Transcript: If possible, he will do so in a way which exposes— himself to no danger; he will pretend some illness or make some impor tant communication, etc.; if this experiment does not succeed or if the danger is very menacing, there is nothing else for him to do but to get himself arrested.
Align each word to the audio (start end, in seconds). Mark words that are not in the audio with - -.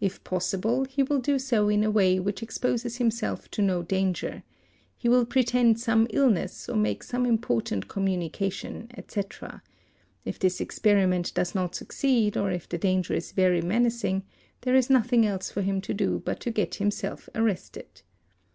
If 0.00 0.24
possible, 0.24 0.84
he 0.86 1.02
will 1.02 1.18
do 1.20 1.38
so 1.38 1.68
in 1.68 1.84
a 1.84 1.90
way 1.90 2.18
which 2.18 2.42
exposes— 2.42 2.96
himself 2.96 3.50
to 3.50 3.60
no 3.60 3.82
danger; 3.82 4.44
he 4.96 5.10
will 5.10 5.26
pretend 5.26 5.78
some 5.78 6.06
illness 6.08 6.70
or 6.70 6.76
make 6.78 7.02
some 7.02 7.26
impor 7.26 7.62
tant 7.62 7.86
communication, 7.86 8.90
etc.; 8.96 9.62
if 10.24 10.38
this 10.38 10.58
experiment 10.58 11.34
does 11.34 11.54
not 11.54 11.74
succeed 11.74 12.34
or 12.34 12.50
if 12.50 12.66
the 12.66 12.78
danger 12.78 13.12
is 13.12 13.32
very 13.32 13.60
menacing, 13.60 14.22
there 14.62 14.74
is 14.74 14.88
nothing 14.88 15.26
else 15.26 15.50
for 15.50 15.60
him 15.60 15.82
to 15.82 15.92
do 15.92 16.22
but 16.24 16.40
to 16.40 16.50
get 16.50 16.76
himself 16.76 17.28
arrested. 17.34 18.00